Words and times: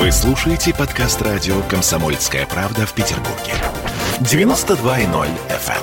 Вы 0.00 0.10
слушаете 0.12 0.72
подкаст 0.72 1.20
радио 1.20 1.60
«Комсомольская 1.64 2.46
правда» 2.46 2.86
в 2.86 2.94
Петербурге. 2.94 3.52
92.0 4.20 5.28
FM. 5.50 5.76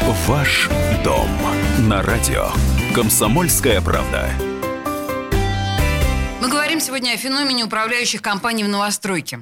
эм. 0.00 0.14
Ваш 0.28 0.68
дом 1.02 1.28
на 1.88 2.02
радио 2.02 2.50
«Комсомольская 2.94 3.80
правда». 3.80 4.30
Мы 6.40 6.48
говорим 6.48 6.78
сегодня 6.78 7.14
о 7.14 7.16
феномене 7.16 7.64
управляющих 7.64 8.22
компаний 8.22 8.62
в 8.62 8.68
новостройке. 8.68 9.40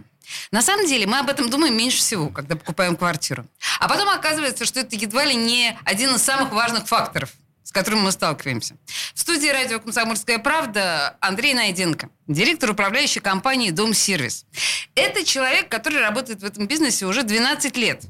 На 0.50 0.62
самом 0.62 0.86
деле 0.86 1.06
мы 1.06 1.18
об 1.18 1.28
этом 1.28 1.50
думаем 1.50 1.76
меньше 1.76 1.98
всего, 1.98 2.30
когда 2.30 2.56
покупаем 2.56 2.96
квартиру. 2.96 3.44
А 3.80 3.86
потом 3.86 4.08
оказывается, 4.08 4.64
что 4.64 4.80
это 4.80 4.96
едва 4.96 5.26
ли 5.26 5.34
не 5.34 5.76
один 5.84 6.14
из 6.14 6.22
самых 6.22 6.52
важных 6.52 6.88
факторов– 6.88 7.28
с 7.62 7.72
которым 7.72 8.00
мы 8.00 8.12
сталкиваемся. 8.12 8.76
В 9.14 9.20
студии 9.20 9.48
радио 9.48 9.78
«Комсомольская 9.80 10.38
правда» 10.38 11.16
Андрей 11.20 11.54
Найденко, 11.54 12.08
директор 12.26 12.70
управляющей 12.70 13.20
компании 13.20 13.70
«Дом 13.70 13.94
Сервис». 13.94 14.46
Это 14.94 15.24
человек, 15.24 15.68
который 15.68 16.00
работает 16.00 16.40
в 16.40 16.44
этом 16.44 16.66
бизнесе 16.66 17.06
уже 17.06 17.22
12 17.22 17.76
лет. 17.76 18.04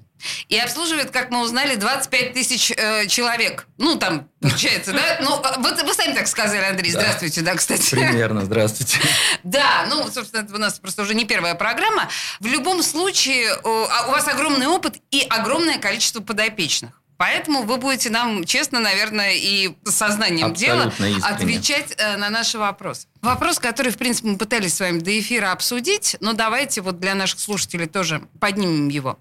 И 0.48 0.59
обслуживает, 0.59 1.10
как 1.10 1.30
мы 1.30 1.41
узнали, 1.43 1.77
25 1.77 2.34
тысяч 2.34 2.73
э, 2.77 3.07
человек. 3.07 3.66
Ну, 3.79 3.97
там, 3.97 4.29
получается, 4.41 4.93
да? 4.93 5.19
Ну, 5.23 5.41
а, 5.43 5.59
вот 5.59 5.82
вы 5.82 5.95
сами 5.95 6.15
так 6.15 6.27
сказали, 6.27 6.65
Андрей. 6.65 6.93
Да. 6.93 7.01
Здравствуйте, 7.01 7.41
да, 7.41 7.55
кстати. 7.55 7.91
Примерно, 7.91 8.45
здравствуйте. 8.45 8.98
Да, 9.45 9.87
ну, 9.88 10.10
собственно, 10.10 10.43
это 10.43 10.55
у 10.55 10.59
нас 10.59 10.79
просто 10.79 11.02
уже 11.02 11.15
не 11.15 11.24
первая 11.24 11.55
программа. 11.55 12.09
В 12.41 12.46
любом 12.46 12.82
случае, 12.82 13.51
а 13.52 14.09
у 14.09 14.10
вас 14.10 14.29
огромный 14.29 14.66
опыт 14.66 14.96
и 15.10 15.23
огромное 15.29 15.79
количество 15.79 16.21
подопечных. 16.21 16.99
Поэтому 17.20 17.65
вы 17.65 17.77
будете 17.77 18.09
нам 18.09 18.45
честно, 18.45 18.80
наверное, 18.80 19.34
и 19.34 19.77
сознанием 19.84 20.55
дела 20.55 20.87
искренне. 20.87 21.16
отвечать 21.19 21.95
э, 21.98 22.16
на 22.16 22.30
наши 22.30 22.56
вопросы. 22.56 23.09
Вопрос, 23.20 23.59
который, 23.59 23.93
в 23.93 23.98
принципе, 23.98 24.29
мы 24.29 24.38
пытались 24.38 24.77
с 24.77 24.80
вами 24.80 25.01
до 25.01 25.20
эфира 25.20 25.52
обсудить, 25.52 26.16
но 26.21 26.32
давайте 26.32 26.80
вот 26.80 26.98
для 26.98 27.15
наших 27.15 27.38
слушателей 27.38 27.88
тоже 27.88 28.23
поднимем 28.41 28.88
его. 28.88 29.18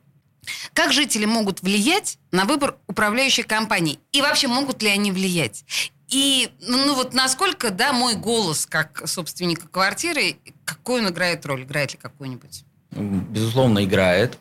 Как 0.72 0.94
жители 0.94 1.26
могут 1.26 1.62
влиять 1.62 2.20
на 2.32 2.46
выбор 2.46 2.78
управляющей 2.88 3.44
компании? 3.44 4.00
И 4.14 4.22
вообще 4.22 4.48
могут 4.48 4.82
ли 4.82 4.88
они 4.88 5.12
влиять? 5.12 5.66
И 6.08 6.50
ну 6.62 6.96
вот 6.96 7.14
насколько, 7.14 7.70
да, 7.70 7.92
мой 7.92 8.16
голос 8.16 8.66
как 8.66 9.10
собственника 9.10 9.68
квартиры, 9.68 10.38
какую 10.64 11.04
он 11.04 11.10
играет 11.10 11.46
роль? 11.46 11.64
Играет 11.64 11.92
ли 11.92 12.00
какую-нибудь? 12.02 12.64
Безусловно, 12.92 13.84
играет. 13.84 14.38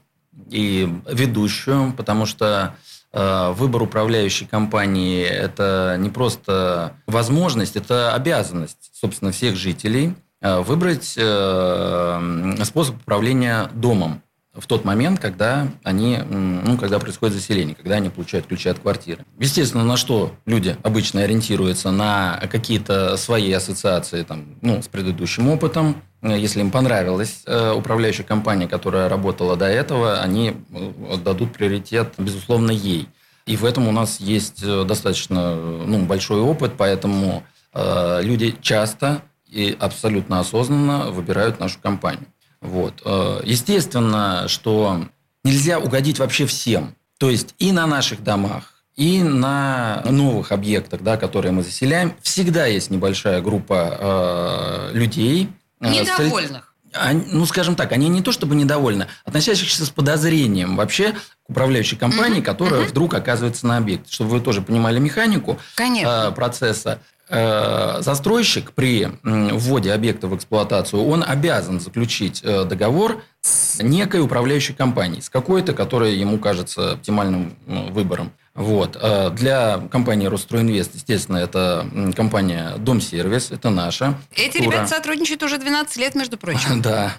И 0.48 0.88
ведущую, 1.10 1.92
потому 1.94 2.24
что 2.24 2.76
выбор 3.12 3.82
управляющей 3.82 4.46
компании– 4.46 5.22
это 5.24 5.96
не 5.98 6.10
просто 6.10 6.92
возможность, 7.06 7.76
это 7.76 8.14
обязанность, 8.14 8.90
собственно, 8.92 9.32
всех 9.32 9.56
жителей 9.56 10.14
э, 10.40 10.60
выбрать 10.60 11.14
э, 11.16 12.54
способ 12.64 12.96
управления 12.96 13.70
домом 13.72 14.22
в 14.58 14.66
тот 14.66 14.84
момент, 14.84 15.20
когда 15.20 15.68
они, 15.84 16.18
ну, 16.18 16.76
когда 16.78 16.98
происходит 16.98 17.36
заселение, 17.36 17.74
когда 17.74 17.96
они 17.96 18.10
получают 18.10 18.46
ключи 18.46 18.68
от 18.68 18.78
квартиры. 18.78 19.24
Естественно, 19.38 19.84
на 19.84 19.96
что 19.96 20.32
люди 20.46 20.76
обычно 20.82 21.22
ориентируются? 21.22 21.90
На 21.90 22.40
какие-то 22.50 23.16
свои 23.16 23.52
ассоциации 23.52 24.22
там, 24.24 24.56
ну, 24.60 24.82
с 24.82 24.88
предыдущим 24.88 25.48
опытом. 25.48 26.02
Э, 26.22 26.38
Если 26.38 26.60
им 26.60 26.70
понравилась 26.70 27.42
э, 27.46 27.72
управляющая 27.72 28.24
компания, 28.24 28.68
которая 28.68 29.08
работала 29.08 29.56
до 29.56 29.66
этого, 29.66 30.20
они 30.20 30.56
э, 30.70 31.16
дадут 31.24 31.52
приоритет, 31.52 32.14
безусловно, 32.18 32.70
ей. 32.70 33.08
И 33.46 33.56
в 33.56 33.64
этом 33.64 33.88
у 33.88 33.92
нас 33.92 34.20
есть 34.20 34.62
достаточно 34.62 35.54
ну, 35.56 36.04
большой 36.04 36.40
опыт, 36.40 36.72
поэтому 36.76 37.44
э, 37.72 38.20
люди 38.22 38.54
часто 38.60 39.22
и 39.48 39.74
абсолютно 39.80 40.40
осознанно 40.40 41.10
выбирают 41.10 41.58
нашу 41.58 41.78
компанию. 41.80 42.26
Вот. 42.60 43.00
Естественно, 43.44 44.44
что 44.48 45.06
нельзя 45.44 45.78
угодить 45.78 46.18
вообще 46.18 46.44
всем. 46.44 46.94
То 47.18 47.30
есть 47.30 47.54
и 47.58 47.72
на 47.72 47.86
наших 47.86 48.22
домах, 48.22 48.78
и 48.98 49.22
на 49.22 50.02
новых 50.10 50.50
объектах, 50.50 51.02
да, 51.02 51.16
которые 51.16 51.52
мы 51.52 51.62
заселяем, 51.62 52.14
всегда 52.20 52.66
есть 52.66 52.90
небольшая 52.90 53.40
группа 53.40 54.90
э, 54.90 54.90
людей. 54.92 55.48
Э, 55.80 55.88
Недовольных. 55.90 56.74
они- 56.92 57.24
ну, 57.32 57.46
скажем 57.46 57.74
так, 57.76 57.92
они 57.92 58.08
не 58.08 58.22
то 58.22 58.32
чтобы 58.32 58.54
недовольны, 58.54 59.06
относящихся 59.24 59.84
с 59.86 59.90
подозрением 59.90 60.76
вообще 60.76 61.12
к 61.12 61.50
управляющей 61.50 61.96
компании, 61.96 62.40
которая 62.40 62.82
вдруг 62.86 63.14
оказывается 63.14 63.66
на 63.66 63.76
объекте. 63.76 64.12
Чтобы 64.12 64.30
вы 64.30 64.40
тоже 64.40 64.62
понимали 64.62 64.98
механику 64.98 65.58
Конечно. 65.74 66.28
э, 66.28 66.32
процесса. 66.32 67.00
Э, 67.30 67.98
застройщик 68.00 68.72
при 68.72 69.02
м, 69.22 69.58
вводе 69.58 69.92
объекта 69.92 70.28
в 70.28 70.34
эксплуатацию, 70.36 71.04
он 71.04 71.22
обязан 71.26 71.78
заключить 71.78 72.40
э, 72.42 72.64
договор 72.64 73.22
с 73.42 73.82
некой 73.82 74.22
управляющей 74.22 74.74
компанией, 74.74 75.20
с 75.20 75.28
какой-то, 75.28 75.74
которая 75.74 76.12
ему 76.12 76.38
кажется 76.38 76.92
оптимальным 76.92 77.54
выбором. 77.66 78.32
Вот. 78.54 78.96
Э, 79.00 79.30
Для 79.30 79.78
компании 79.90 80.26
«Росстройинвест», 80.26 80.94
естественно, 80.94 81.36
это 81.36 81.86
компания 82.16 82.74
«Дом-сервис», 82.78 83.50
это 83.50 83.70
наша. 83.70 84.18
Эти 84.32 84.50
структура. 84.50 84.74
ребята 84.74 84.88
сотрудничают 84.88 85.42
уже 85.42 85.58
12 85.58 85.96
лет, 85.96 86.14
между 86.14 86.36
прочим. 86.36 86.82
Да. 86.88 87.14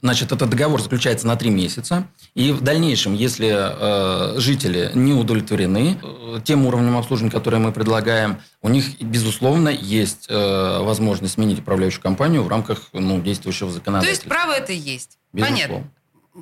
Значит, 0.00 0.30
этот 0.30 0.48
договор 0.50 0.80
заключается 0.80 1.26
на 1.26 1.34
три 1.34 1.50
месяца. 1.50 2.06
И 2.34 2.52
в 2.52 2.60
дальнейшем, 2.60 3.14
если 3.14 3.48
э, 3.50 4.38
жители 4.38 4.92
не 4.94 5.12
удовлетворены 5.12 5.98
э, 6.00 6.40
тем 6.44 6.66
уровнем 6.66 6.96
обслуживания, 6.96 7.32
которое 7.32 7.58
мы 7.58 7.72
предлагаем, 7.72 8.40
у 8.62 8.68
них, 8.68 9.00
безусловно, 9.00 9.70
есть 9.70 10.26
э, 10.28 10.78
возможность 10.82 11.34
сменить 11.34 11.58
управляющую 11.58 12.00
компанию 12.00 12.44
в 12.44 12.48
рамках 12.48 12.90
ну, 12.92 13.20
действующего 13.20 13.70
То 13.70 13.74
есть 13.74 13.78
законодательства. 13.84 14.28
право 14.28 14.52
это 14.52 14.72
есть. 14.72 15.18
Безусловно. 15.32 15.66
Понятно. 15.66 15.90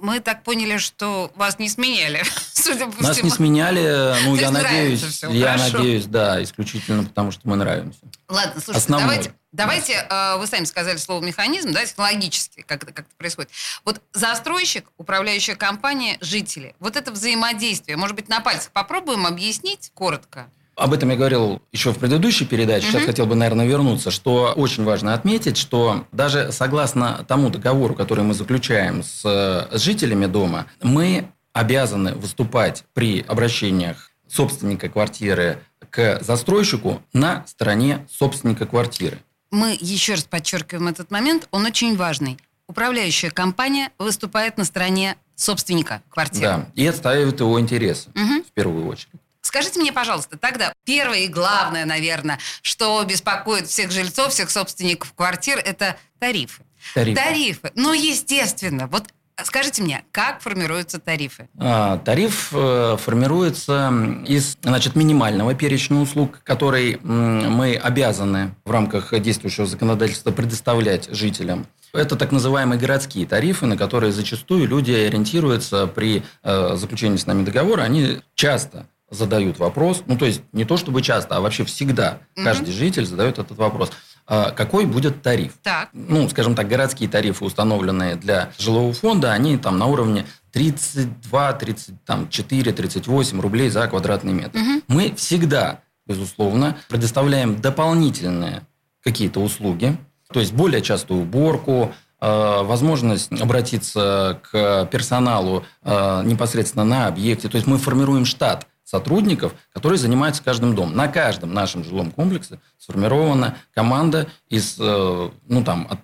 Мы 0.02 0.20
так 0.20 0.42
поняли, 0.42 0.76
что 0.76 1.32
вас 1.36 1.58
не 1.58 1.68
сменяли, 1.70 2.22
судя 2.52 2.86
по 2.86 3.02
Нас 3.02 3.16
всему. 3.16 3.28
не 3.30 3.34
сменяли, 3.34 4.14
ну, 4.24 4.34
То 4.36 4.42
я 4.42 4.50
надеюсь, 4.50 5.02
всё, 5.02 5.30
я 5.30 5.52
хорошо. 5.56 5.78
надеюсь, 5.78 6.04
да, 6.04 6.42
исключительно 6.42 7.04
потому, 7.04 7.30
что 7.30 7.48
мы 7.48 7.56
нравимся. 7.56 7.98
Ладно, 8.28 8.60
слушайте, 8.60 8.78
Основной. 8.78 9.08
давайте, 9.08 9.34
давайте 9.52 9.92
э, 10.08 10.36
вы 10.36 10.46
сами 10.46 10.64
сказали 10.64 10.98
слово 10.98 11.24
механизм, 11.24 11.72
да, 11.72 11.84
технологически, 11.86 12.62
как 12.62 12.82
это, 12.82 12.92
как 12.92 13.06
это 13.06 13.14
происходит. 13.16 13.50
Вот 13.84 14.02
застройщик, 14.12 14.86
управляющая 14.98 15.54
компания, 15.56 16.18
жители. 16.20 16.74
Вот 16.78 16.96
это 16.96 17.10
взаимодействие, 17.12 17.96
может 17.96 18.16
быть, 18.16 18.28
на 18.28 18.40
пальцах 18.40 18.72
попробуем 18.72 19.26
объяснить 19.26 19.90
коротко? 19.94 20.50
Об 20.76 20.92
этом 20.92 21.08
я 21.08 21.16
говорил 21.16 21.62
еще 21.72 21.90
в 21.92 21.98
предыдущей 21.98 22.44
передаче. 22.44 22.86
Сейчас 22.88 22.96
Мгм. 23.02 23.06
хотел 23.06 23.26
бы, 23.26 23.34
наверное, 23.34 23.66
вернуться, 23.66 24.10
что 24.10 24.52
очень 24.54 24.84
важно 24.84 25.14
отметить, 25.14 25.56
что 25.56 26.04
даже 26.12 26.52
согласно 26.52 27.24
тому 27.26 27.48
договору, 27.48 27.94
который 27.94 28.24
мы 28.24 28.34
заключаем 28.34 29.02
с, 29.02 29.22
с 29.24 29.68
жителями 29.82 30.26
дома, 30.26 30.66
мы 30.82 31.28
обязаны 31.54 32.12
выступать 32.14 32.84
при 32.92 33.24
обращениях 33.26 34.10
собственника 34.28 34.90
квартиры 34.90 35.60
к 35.88 36.22
застройщику 36.22 37.00
на 37.14 37.46
стороне 37.46 38.06
собственника 38.12 38.66
квартиры. 38.66 39.18
Мы 39.50 39.78
еще 39.80 40.12
раз 40.14 40.24
подчеркиваем 40.24 40.88
этот 40.88 41.10
момент, 41.10 41.48
он 41.52 41.64
очень 41.64 41.96
важный. 41.96 42.36
Управляющая 42.68 43.30
компания 43.30 43.92
выступает 43.98 44.58
на 44.58 44.64
стороне 44.64 45.16
собственника 45.36 46.02
квартиры. 46.10 46.42
Да, 46.42 46.66
и 46.74 46.86
отстаивает 46.86 47.40
его 47.40 47.58
интересы 47.58 48.10
Мгм. 48.14 48.42
в 48.42 48.52
первую 48.52 48.88
очередь. 48.88 49.12
Скажите 49.46 49.80
мне, 49.80 49.92
пожалуйста, 49.92 50.36
тогда 50.36 50.72
первое 50.84 51.20
и 51.20 51.28
главное, 51.28 51.84
наверное, 51.84 52.38
что 52.62 53.02
беспокоит 53.04 53.68
всех 53.68 53.92
жильцов, 53.92 54.32
всех 54.32 54.50
собственников 54.50 55.12
квартир, 55.14 55.58
это 55.58 55.96
тарифы. 56.18 56.62
Тарифы. 56.94 57.16
Тарифы. 57.16 57.72
Ну, 57.74 57.92
естественно. 57.92 58.88
Вот 58.88 59.04
скажите 59.44 59.82
мне, 59.82 60.04
как 60.10 60.40
формируются 60.40 60.98
тарифы? 60.98 61.48
А, 61.58 61.98
Тариф 61.98 62.50
э, 62.52 62.96
формируется 62.98 63.92
из 64.26 64.56
значит, 64.62 64.96
минимального 64.96 65.54
перечня 65.54 65.98
услуг, 65.98 66.40
который 66.42 66.98
мы 67.02 67.76
обязаны 67.76 68.54
в 68.64 68.70
рамках 68.70 69.18
действующего 69.20 69.66
законодательства 69.66 70.30
предоставлять 70.30 71.08
жителям. 71.14 71.66
Это 71.92 72.16
так 72.16 72.32
называемые 72.32 72.78
городские 72.78 73.26
тарифы, 73.26 73.66
на 73.66 73.76
которые 73.76 74.12
зачастую 74.12 74.66
люди 74.66 74.92
ориентируются 74.92 75.86
при 75.86 76.22
э, 76.42 76.76
заключении 76.76 77.16
с 77.16 77.26
нами 77.26 77.44
договора. 77.44 77.82
Они 77.82 78.20
часто 78.34 78.86
задают 79.10 79.58
вопрос, 79.58 80.02
ну 80.06 80.16
то 80.18 80.26
есть 80.26 80.42
не 80.52 80.64
то 80.64 80.76
чтобы 80.76 81.00
часто, 81.02 81.36
а 81.36 81.40
вообще 81.40 81.64
всегда 81.64 82.18
Мгм. 82.34 82.44
каждый 82.44 82.72
житель 82.72 83.06
задает 83.06 83.38
этот 83.38 83.56
вопрос. 83.56 83.90
А 84.28 84.50
какой 84.50 84.86
будет 84.86 85.22
тариф? 85.22 85.52
Так. 85.62 85.90
ну, 85.92 86.28
скажем 86.28 86.56
так, 86.56 86.66
городские 86.66 87.08
тарифы, 87.08 87.44
установленные 87.44 88.16
для 88.16 88.50
жилого 88.58 88.92
фонда, 88.92 89.32
они 89.32 89.56
там 89.56 89.78
на 89.78 89.86
уровне 89.86 90.26
32, 90.50 91.52
34, 91.52 92.72
38 92.72 93.40
рублей 93.40 93.70
за 93.70 93.86
квадратный 93.86 94.32
метр. 94.32 94.58
Мгм. 94.58 94.82
Мы 94.88 95.14
всегда, 95.14 95.80
безусловно, 96.06 96.76
предоставляем 96.88 97.60
дополнительные 97.60 98.62
какие-то 99.04 99.38
услуги, 99.40 99.96
то 100.32 100.40
есть 100.40 100.52
более 100.52 100.82
частую 100.82 101.22
уборку, 101.22 101.94
э, 102.20 102.62
возможность 102.64 103.30
обратиться 103.40 104.40
к 104.50 104.86
персоналу 104.90 105.64
э, 105.84 106.22
непосредственно 106.24 106.84
на 106.84 107.06
объекте. 107.06 107.48
То 107.48 107.56
есть 107.56 107.68
мы 107.68 107.78
формируем 107.78 108.24
штат 108.24 108.66
сотрудников, 108.86 109.54
которые 109.72 109.98
занимаются 109.98 110.42
каждым 110.42 110.74
домом. 110.74 110.96
На 110.96 111.08
каждом 111.08 111.52
нашем 111.52 111.82
жилом 111.84 112.12
комплексе 112.12 112.60
сформирована 112.78 113.56
команда 113.74 114.28
из, 114.48 114.76
э, 114.78 115.30
ну, 115.48 115.64
там, 115.64 115.88
от 115.90 115.98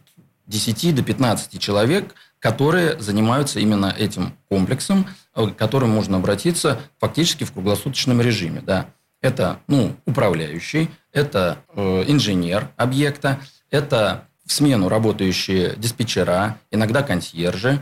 10 0.47 0.95
до 0.95 1.03
15 1.03 1.61
человек, 1.61 2.15
которые 2.41 3.01
занимаются 3.01 3.61
именно 3.61 3.95
этим 3.97 4.37
комплексом, 4.49 5.07
э, 5.37 5.47
к 5.47 5.57
которым 5.57 5.91
можно 5.91 6.17
обратиться 6.17 6.81
фактически 6.99 7.45
в 7.45 7.53
круглосуточном 7.53 8.21
режиме. 8.21 8.61
Да. 8.61 8.87
Это 9.21 9.61
ну, 9.69 9.95
управляющий, 10.05 10.91
это 11.13 11.59
э, 11.77 12.05
инженер 12.09 12.69
объекта, 12.77 13.39
это 13.71 14.27
в 14.45 14.53
смену 14.53 14.89
работающие 14.89 15.77
диспетчера, 15.77 16.59
иногда 16.73 17.05
консьержи, 17.05 17.81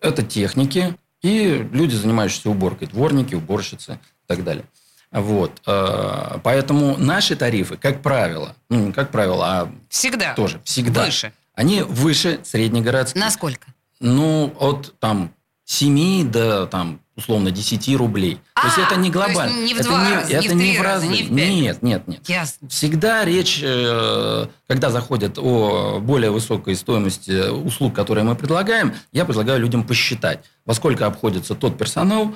это 0.00 0.22
техники 0.22 0.96
и 1.22 1.68
люди, 1.72 1.94
занимающиеся 1.94 2.50
уборкой, 2.50 2.88
дворники, 2.88 3.34
уборщицы 3.34 3.94
и 3.94 4.26
так 4.26 4.44
далее. 4.44 4.64
Вот. 5.10 5.60
Э, 5.66 6.38
поэтому 6.42 6.96
наши 6.96 7.36
тарифы, 7.36 7.76
как 7.76 8.00
правило, 8.00 8.54
ну, 8.68 8.86
не 8.86 8.92
как 8.92 9.10
правило, 9.10 9.46
а 9.46 9.72
всегда. 9.88 10.34
тоже 10.34 10.60
всегда. 10.64 11.04
Выше. 11.04 11.32
Они 11.54 11.82
выше 11.82 12.40
среднегородских. 12.44 13.20
Насколько? 13.20 13.66
Ну, 13.98 14.54
от 14.58 14.94
там 14.98 15.34
7 15.64 16.30
до 16.30 16.66
там 16.66 17.00
условно 17.16 17.50
10 17.50 17.96
рублей. 17.96 18.40
А, 18.60 18.62
то 18.62 18.66
есть 18.66 18.78
это 18.78 19.00
не 19.00 19.10
глобально. 19.10 19.64
Не 19.64 19.74
в 19.74 19.80
это 19.80 19.88
два 19.88 20.04
не, 20.08 20.14
раза, 20.14 20.32
это 20.32 20.42
не 20.42 20.48
в 20.48 20.58
три 20.58 20.70
не 20.70 20.78
в 20.78 20.82
раза, 20.82 21.06
не 21.06 21.22
в 21.22 21.28
пять. 21.28 21.30
Нет, 21.30 21.82
нет, 21.82 22.08
нет. 22.08 22.28
Ясно. 22.28 22.68
Всегда 22.68 23.24
речь, 23.24 23.60
э, 23.62 24.46
когда 24.68 24.90
заходит 24.90 25.38
о 25.38 25.98
более 26.00 26.30
высокой 26.30 26.76
стоимости 26.76 27.50
услуг, 27.50 27.94
которые 27.94 28.24
мы 28.24 28.34
предлагаем, 28.34 28.94
я 29.12 29.24
предлагаю 29.24 29.60
людям 29.60 29.84
посчитать, 29.84 30.44
во 30.66 30.74
сколько 30.74 31.06
обходится 31.06 31.54
тот 31.54 31.78
персонал, 31.78 32.34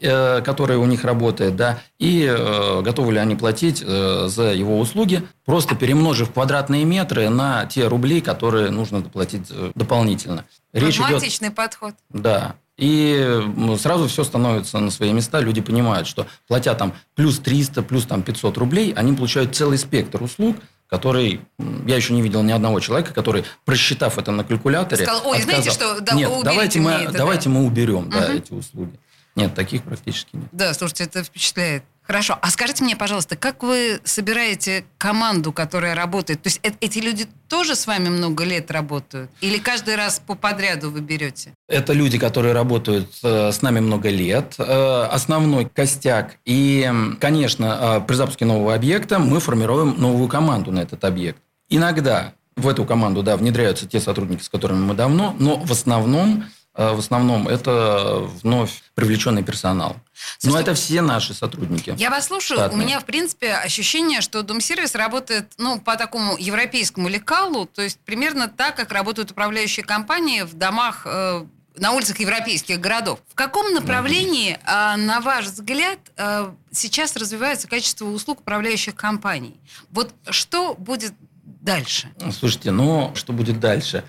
э, 0.00 0.40
который 0.40 0.78
у 0.78 0.86
них 0.86 1.04
работает, 1.04 1.56
да, 1.56 1.80
и 1.98 2.24
э, 2.26 2.80
готовы 2.82 3.12
ли 3.12 3.18
они 3.18 3.36
платить 3.36 3.78
за 3.78 4.52
его 4.54 4.78
услуги, 4.78 5.26
просто 5.44 5.74
перемножив 5.74 6.32
квадратные 6.32 6.84
метры 6.84 7.28
на 7.28 7.66
те 7.66 7.86
рубли, 7.86 8.20
которые 8.20 8.70
нужно 8.70 9.02
доплатить 9.02 9.52
дополнительно. 9.74 10.44
Речь 10.72 10.98
идет, 10.98 11.54
подход. 11.54 11.94
Да. 12.10 12.56
И 12.76 13.40
сразу 13.78 14.06
все 14.06 14.22
становится 14.22 14.78
на 14.78 14.90
свои 14.90 15.12
места. 15.12 15.40
Люди 15.40 15.60
понимают, 15.60 16.06
что 16.06 16.26
платя 16.46 16.74
там 16.74 16.94
плюс 17.14 17.38
300, 17.38 17.82
плюс 17.82 18.04
там 18.04 18.22
500 18.22 18.58
рублей, 18.58 18.92
они 18.94 19.14
получают 19.14 19.56
целый 19.56 19.78
спектр 19.78 20.22
услуг, 20.22 20.56
который... 20.88 21.40
Я 21.86 21.96
еще 21.96 22.12
не 22.12 22.22
видел 22.22 22.42
ни 22.42 22.52
одного 22.52 22.80
человека, 22.80 23.14
который, 23.14 23.44
просчитав 23.64 24.18
это 24.18 24.30
на 24.30 24.44
калькуляторе... 24.44 25.04
Сказал, 25.04 25.26
ой, 25.26 25.38
отказал, 25.38 25.62
знаете 25.62 25.70
что, 25.70 26.00
да, 26.00 26.12
нет, 26.14 26.30
давайте, 26.44 26.80
мы, 26.80 26.90
это, 26.90 27.12
давайте 27.12 27.48
да. 27.48 27.54
мы 27.54 27.64
уберем 27.64 28.08
угу. 28.08 28.10
да, 28.10 28.32
эти 28.32 28.52
услуги. 28.52 28.98
Нет, 29.36 29.54
таких 29.54 29.82
практически 29.82 30.36
нет. 30.36 30.48
Да, 30.52 30.72
слушайте, 30.74 31.04
это 31.04 31.22
впечатляет. 31.22 31.84
Хорошо. 32.06 32.38
А 32.40 32.50
скажите 32.50 32.84
мне, 32.84 32.94
пожалуйста, 32.94 33.36
как 33.36 33.62
вы 33.62 34.00
собираете 34.04 34.84
команду, 34.96 35.52
которая 35.52 35.94
работает? 35.94 36.40
То 36.42 36.48
есть 36.48 36.60
э- 36.62 36.70
эти 36.80 37.00
люди 37.00 37.26
тоже 37.48 37.74
с 37.74 37.86
вами 37.86 38.08
много 38.08 38.44
лет 38.44 38.70
работают? 38.70 39.30
Или 39.40 39.58
каждый 39.58 39.96
раз 39.96 40.22
по 40.24 40.36
подряду 40.36 40.90
вы 40.90 41.00
берете? 41.00 41.52
Это 41.68 41.92
люди, 41.92 42.18
которые 42.18 42.54
работают 42.54 43.10
э, 43.24 43.50
с 43.50 43.60
нами 43.60 43.80
много 43.80 44.08
лет. 44.08 44.54
Э, 44.58 45.08
основной 45.10 45.66
костяк. 45.66 46.36
И, 46.44 46.88
конечно, 47.20 47.98
э, 47.98 48.06
при 48.06 48.14
запуске 48.14 48.44
нового 48.44 48.74
объекта 48.74 49.18
мы 49.18 49.40
формируем 49.40 49.96
новую 49.98 50.28
команду 50.28 50.70
на 50.70 50.80
этот 50.80 51.02
объект. 51.04 51.40
Иногда 51.68 52.34
в 52.56 52.68
эту 52.68 52.84
команду 52.84 53.22
да, 53.22 53.36
внедряются 53.36 53.86
те 53.86 54.00
сотрудники, 54.00 54.42
с 54.42 54.48
которыми 54.48 54.78
мы 54.78 54.94
давно, 54.94 55.34
но 55.38 55.56
в 55.56 55.72
основном 55.72 56.44
в 56.76 56.98
основном 56.98 57.48
это 57.48 58.28
вновь 58.42 58.82
привлеченный 58.94 59.42
персонал. 59.42 59.96
Слушайте, 60.38 60.48
Но 60.50 60.60
это 60.60 60.74
все 60.74 61.02
наши 61.02 61.34
сотрудники. 61.34 61.94
Я 61.96 62.10
вас 62.10 62.26
слушаю. 62.26 62.58
Штатные. 62.58 62.82
У 62.82 62.84
меня, 62.84 63.00
в 63.00 63.04
принципе, 63.04 63.54
ощущение, 63.54 64.20
что 64.20 64.42
Дом-сервис 64.42 64.94
работает 64.94 65.52
ну, 65.58 65.80
по 65.80 65.96
такому 65.96 66.36
европейскому 66.36 67.08
лекалу, 67.08 67.66
то 67.66 67.82
есть 67.82 67.98
примерно 68.00 68.48
так, 68.48 68.76
как 68.76 68.92
работают 68.92 69.30
управляющие 69.30 69.84
компании 69.84 70.42
в 70.42 70.54
домах 70.54 71.02
э, 71.04 71.44
на 71.76 71.92
улицах 71.92 72.18
европейских 72.20 72.80
городов. 72.80 73.20
В 73.28 73.34
каком 73.34 73.72
направлении, 73.72 74.58
э, 74.64 74.96
на 74.96 75.20
ваш 75.20 75.46
взгляд, 75.46 75.98
э, 76.16 76.50
сейчас 76.72 77.16
развивается 77.16 77.68
качество 77.68 78.06
услуг 78.06 78.40
управляющих 78.40 78.94
компаний? 78.94 79.60
Вот 79.90 80.12
что 80.30 80.74
будет 80.74 81.12
дальше? 81.44 82.08
Слушайте, 82.38 82.70
ну, 82.70 83.12
что 83.14 83.32
будет 83.32 83.60
дальше? 83.60 84.04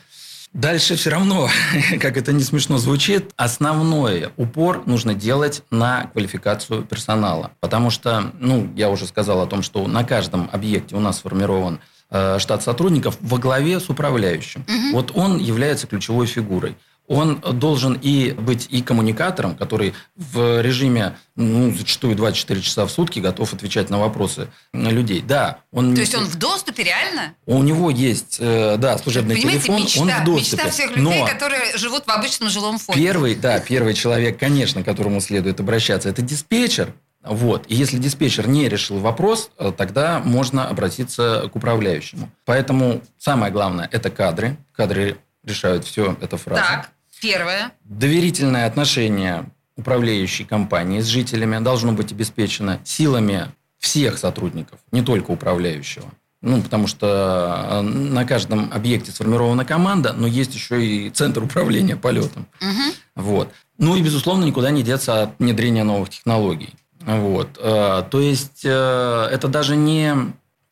Дальше 0.53 0.95
все 0.95 1.09
равно, 1.09 1.49
как 1.99 2.17
это 2.17 2.33
не 2.33 2.43
смешно 2.43 2.77
звучит, 2.77 3.31
основной 3.35 4.29
упор 4.37 4.83
нужно 4.85 5.13
делать 5.13 5.63
на 5.69 6.05
квалификацию 6.13 6.83
персонала. 6.83 7.51
Потому 7.59 7.89
что, 7.89 8.31
ну, 8.39 8.71
я 8.75 8.89
уже 8.89 9.05
сказал 9.05 9.41
о 9.41 9.47
том, 9.47 9.61
что 9.61 9.87
на 9.87 10.03
каждом 10.03 10.49
объекте 10.51 10.95
у 10.95 10.99
нас 10.99 11.17
сформирован 11.17 11.79
э, 12.09 12.39
штат 12.39 12.63
сотрудников 12.63 13.17
во 13.21 13.37
главе 13.37 13.79
с 13.79 13.89
управляющим. 13.89 14.65
Угу. 14.67 14.93
Вот 14.93 15.11
он 15.15 15.37
является 15.37 15.87
ключевой 15.87 16.25
фигурой 16.25 16.75
он 17.07 17.39
должен 17.39 17.97
и 18.01 18.31
быть 18.31 18.67
и 18.69 18.81
коммуникатором, 18.81 19.55
который 19.55 19.93
в 20.15 20.61
режиме, 20.61 21.15
ну, 21.35 21.73
зачастую 21.73 22.15
24 22.15 22.61
часа 22.61 22.85
в 22.85 22.91
сутки 22.91 23.19
готов 23.19 23.53
отвечать 23.53 23.89
на 23.89 23.97
вопросы 23.97 24.49
людей. 24.73 25.21
Да, 25.21 25.59
он... 25.71 25.95
То 25.95 26.01
есть 26.01 26.15
он 26.15 26.25
в 26.25 26.35
доступе 26.35 26.83
реально? 26.83 27.33
У 27.45 27.63
него 27.63 27.89
есть, 27.89 28.37
э, 28.39 28.75
да, 28.77 28.97
служебный 28.97 29.35
Понимаете, 29.35 29.61
телефон, 29.63 29.81
мечта, 29.81 30.01
он 30.01 30.09
в 30.09 30.23
доступе. 30.25 30.57
Мечта 30.57 30.69
всех 30.69 30.97
людей, 30.97 31.21
Но 31.21 31.25
которые 31.25 31.77
живут 31.77 32.03
в 32.05 32.09
обычном 32.09 32.49
жилом 32.49 32.77
фонде. 32.77 33.01
Первый, 33.01 33.35
да, 33.35 33.59
первый 33.59 33.93
человек, 33.93 34.37
конечно, 34.37 34.83
к 34.83 34.85
которому 34.85 35.21
следует 35.21 35.59
обращаться, 35.59 36.09
это 36.09 36.21
диспетчер. 36.21 36.93
Вот. 37.23 37.65
И 37.67 37.75
если 37.75 37.97
диспетчер 37.97 38.47
не 38.47 38.67
решил 38.67 38.99
вопрос, 38.99 39.49
э, 39.57 39.71
тогда 39.75 40.19
можно 40.19 40.67
обратиться 40.67 41.49
к 41.51 41.55
управляющему. 41.55 42.29
Поэтому 42.45 43.01
самое 43.17 43.51
главное– 43.51 43.87
это 43.91 44.09
кадры. 44.09 44.57
Кадры 44.75 45.17
решают 45.43 45.85
все, 45.85 46.17
это 46.21 46.37
фраза. 46.37 46.61
Так. 46.61 46.89
Первое. 47.21 47.71
Доверительное 47.83 48.65
отношение 48.65 49.49
управляющей 49.75 50.45
компании 50.45 51.01
с 51.01 51.05
жителями 51.05 51.63
должно 51.63 51.91
быть 51.91 52.11
обеспечено 52.11 52.79
силами 52.83 53.47
всех 53.77 54.17
сотрудников, 54.17 54.79
не 54.91 55.01
только 55.01 55.31
управляющего. 55.31 56.11
Ну, 56.41 56.61
потому 56.61 56.85
что 56.87 57.65
э, 57.69 57.81
на 57.81 58.23
каждом 58.25 58.71
объекте 58.71 59.11
сформирована 59.11 59.65
команда, 59.65 60.13
но 60.13 60.27
есть 60.27 60.53
еще 60.53 60.85
и 60.85 61.09
центр 61.09 61.43
управления 61.43 61.95
полетом. 61.95 62.47
Угу. 62.61 63.23
Вот. 63.23 63.49
Ну 63.79 63.95
и, 63.95 64.01
безусловно, 64.01 64.45
никуда 64.45 64.69
не 64.69 64.83
деться 64.83 65.23
от 65.23 65.39
внедрения 65.39 65.83
новых 65.83 66.09
технологий. 66.09 66.73
Вот. 67.01 67.57
Э, 67.59 68.03
то 68.09 68.19
есть, 68.19 68.61
э, 68.63 69.29
это 69.31 69.47
даже 69.47 69.75
не 69.75 70.13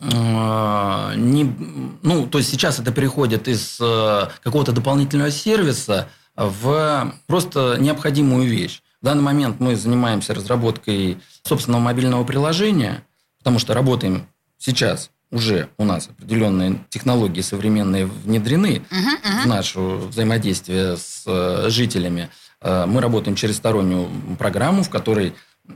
не, 0.01 1.55
ну, 2.03 2.27
то 2.27 2.37
есть 2.37 2.51
сейчас 2.51 2.79
это 2.79 2.91
переходит 2.91 3.47
из 3.47 3.77
какого-то 3.77 4.73
дополнительного 4.73 5.31
сервиса 5.31 6.09
в 6.35 7.13
просто 7.27 7.77
необходимую 7.79 8.47
вещь. 8.47 8.81
В 9.01 9.05
данный 9.05 9.23
момент 9.23 9.59
мы 9.59 9.75
занимаемся 9.75 10.33
разработкой 10.33 11.19
собственного 11.43 11.81
мобильного 11.81 12.23
приложения, 12.23 13.03
потому 13.39 13.59
что 13.59 13.73
работаем 13.73 14.27
сейчас 14.57 15.11
уже 15.31 15.69
у 15.77 15.85
нас 15.85 16.09
определенные 16.09 16.79
технологии 16.89 17.41
современные 17.41 18.05
внедрены 18.05 18.81
uh-huh, 18.89 18.91
uh-huh. 18.91 19.43
в 19.43 19.45
наше 19.47 19.79
взаимодействие 19.79 20.97
с 20.97 21.23
э, 21.25 21.69
жителями. 21.69 22.29
Э, 22.61 22.85
мы 22.87 23.01
работаем 23.01 23.35
через 23.35 23.57
стороннюю 23.57 24.09
программу, 24.37 24.83
в 24.83 24.89
которой 24.89 25.33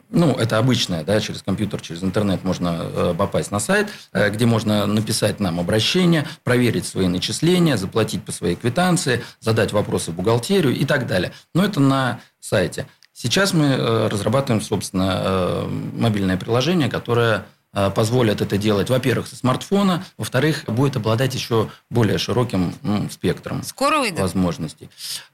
ну, 0.09 0.33
это 0.33 0.57
обычное, 0.57 1.03
да, 1.03 1.19
через 1.19 1.41
компьютер, 1.41 1.81
через 1.81 2.03
интернет 2.03 2.43
можно 2.43 2.79
э, 2.81 3.15
попасть 3.17 3.51
на 3.51 3.59
сайт, 3.59 3.89
э, 4.13 4.29
где 4.29 4.45
можно 4.45 4.85
написать 4.85 5.39
нам 5.39 5.59
обращение, 5.59 6.27
проверить 6.43 6.85
свои 6.85 7.07
начисления, 7.07 7.77
заплатить 7.77 8.23
по 8.23 8.31
своей 8.31 8.55
квитанции, 8.55 9.23
задать 9.39 9.71
вопросы 9.71 10.11
бухгалтерию 10.11 10.75
и 10.75 10.85
так 10.85 11.07
далее. 11.07 11.31
Но 11.53 11.63
это 11.63 11.79
на 11.79 12.21
сайте. 12.39 12.87
Сейчас 13.13 13.53
мы 13.53 13.65
э, 13.65 14.07
разрабатываем, 14.07 14.61
собственно, 14.61 15.65
мобильное 15.93 16.37
приложение, 16.37 16.89
которое 16.89 17.45
э, 17.73 17.89
позволит 17.91 18.41
это 18.41 18.57
делать, 18.57 18.89
во-первых, 18.89 19.27
со 19.27 19.35
смартфона, 19.35 20.05
во-вторых, 20.17 20.63
будет 20.67 20.95
обладать 20.95 21.33
еще 21.35 21.69
более 21.89 22.17
широким 22.17 22.73
ну, 22.81 23.09
спектром 23.09 23.63
Скоро 23.63 23.99
выйдет? 23.99 24.19
возможностей. 24.19 24.89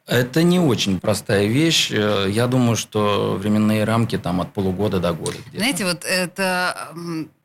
Это 0.08 0.44
не 0.44 0.60
очень 0.60 1.00
простая 1.00 1.46
вещь. 1.48 1.92
Э, 1.92 2.27
Я 2.30 2.48
думаю, 2.48 2.75
что 2.77 3.36
временные 3.36 3.84
рамки 3.84 4.18
там 4.18 4.42
от 4.42 4.54
полугода 4.54 5.00
до 5.00 5.13
года. 5.13 5.38
Где-то. 5.38 5.58
Знаете, 5.58 5.86
вот 5.86 6.04
это 6.06 6.89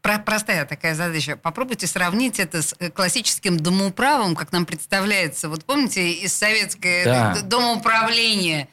простая 0.03 0.65
такая 0.67 0.95
задача. 0.95 1.37
Попробуйте 1.37 1.87
сравнить 1.87 2.39
это 2.41 2.63
с 2.63 2.75
э, 2.79 2.91
классическим 2.91 3.59
домоуправом, 3.59 4.35
как 4.35 4.53
нам 4.53 4.67
представляется. 4.67 5.49
Вот 5.49 5.65
помните 5.65 6.13
из 6.13 6.33
советского 6.35 7.05
Да. 7.05 7.37
домоуправления? 7.43 8.69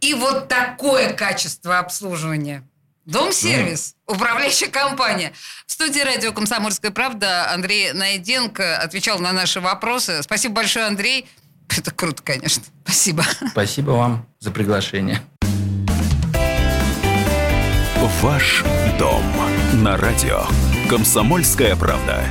И 0.00 0.14
вот 0.14 0.48
такое 0.48 1.12
качество 1.12 1.78
обслуживания. 1.78 2.62
Дом-сервис, 3.08 3.94
управляющая 4.06 4.68
компания. 4.68 5.32
В 5.66 5.72
студии 5.72 6.00
радио 6.00 6.30
«Комсомольская 6.32 6.90
правда» 6.90 7.50
Андрей 7.50 7.92
Найденко 7.92 8.76
отвечал 8.76 9.18
на 9.18 9.32
наши 9.32 9.60
вопросы. 9.60 10.22
Спасибо 10.22 10.56
большое, 10.56 10.84
Андрей. 10.84 11.26
Это 11.70 11.90
круто, 11.90 12.22
конечно. 12.22 12.62
Спасибо. 12.84 13.24
Спасибо 13.50 13.92
вам 13.92 14.26
за 14.40 14.50
приглашение. 14.50 15.22
Ваш 18.20 18.62
дом 18.98 19.24
на 19.82 19.96
радио. 19.96 20.42
Комсомольская 20.90 21.76
правда. 21.76 22.26